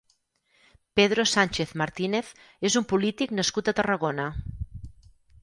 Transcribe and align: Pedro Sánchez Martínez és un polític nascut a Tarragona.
Pedro 0.99 1.25
Sánchez 1.33 1.73
Martínez 1.81 2.33
és 2.71 2.79
un 2.83 2.89
polític 2.95 3.35
nascut 3.41 3.71
a 3.71 3.77
Tarragona. 3.83 4.27